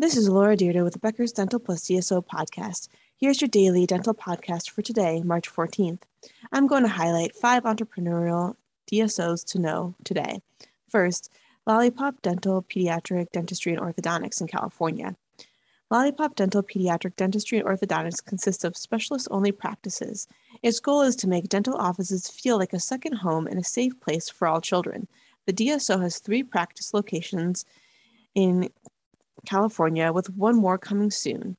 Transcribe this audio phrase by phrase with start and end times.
[0.00, 2.88] This is Laura Dyrda with the Becker's Dental Plus DSO podcast.
[3.18, 6.04] Here's your daily dental podcast for today, March 14th.
[6.52, 8.56] I'm going to highlight five entrepreneurial
[8.90, 10.40] DSOs to know today.
[10.88, 11.30] First,
[11.66, 15.16] Lollipop Dental Pediatric Dentistry and Orthodontics in California.
[15.90, 20.26] Lollipop Dental Pediatric Dentistry and Orthodontics consists of specialist only practices.
[20.62, 24.00] Its goal is to make dental offices feel like a second home and a safe
[24.00, 25.08] place for all children.
[25.44, 27.66] The DSO has three practice locations
[28.34, 28.70] in
[29.46, 31.56] California, with one more coming soon.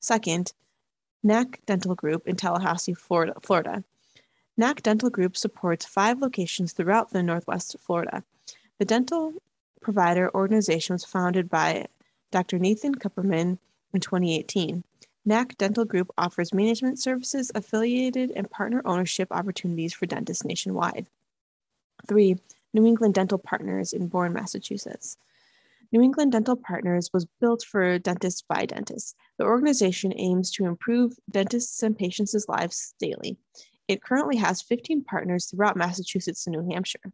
[0.00, 0.52] Second,
[1.22, 3.34] NAC Dental Group in Tallahassee, Florida.
[3.42, 3.84] Florida.
[4.56, 8.24] NAC Dental Group supports five locations throughout the Northwest Florida.
[8.78, 9.34] The dental
[9.80, 11.86] provider organization was founded by
[12.30, 12.58] Dr.
[12.58, 13.58] Nathan Kupperman
[13.94, 14.82] in 2018.
[15.24, 21.06] NAC Dental Group offers management services, affiliated and partner ownership opportunities for dentists nationwide.
[22.08, 22.36] Three,
[22.74, 25.16] New England Dental Partners in Bourne, Massachusetts.
[25.92, 29.14] New England Dental Partners was built for dentists by dentists.
[29.38, 33.36] The organization aims to improve dentists' and patients' lives daily.
[33.88, 37.12] It currently has 15 partners throughout Massachusetts and New Hampshire.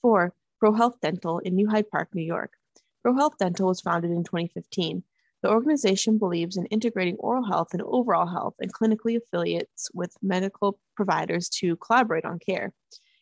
[0.00, 2.52] Four, ProHealth Dental in New Hyde Park, New York.
[3.06, 5.02] ProHealth Dental was founded in 2015.
[5.42, 10.80] The organization believes in integrating oral health and overall health and clinically affiliates with medical
[10.96, 12.72] providers to collaborate on care.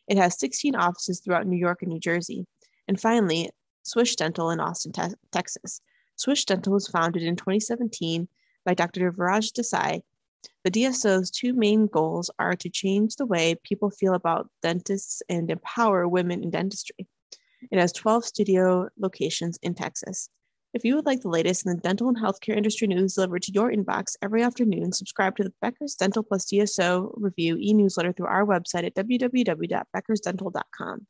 [0.06, 2.46] It has 16 offices throughout New York and New Jersey.
[2.86, 3.50] And finally,
[3.86, 5.80] Swish Dental in Austin, te- Texas.
[6.16, 8.26] Swish Dental was founded in 2017
[8.64, 9.12] by Dr.
[9.12, 10.02] Viraj Desai.
[10.64, 15.48] The DSO's two main goals are to change the way people feel about dentists and
[15.50, 17.06] empower women in dentistry.
[17.70, 20.28] It has 12 studio locations in Texas.
[20.74, 23.52] If you would like the latest in the dental and healthcare industry news delivered to
[23.52, 28.26] your inbox every afternoon, subscribe to the Becker's Dental Plus DSO review e newsletter through
[28.26, 31.06] our website at www.beckersdental.com.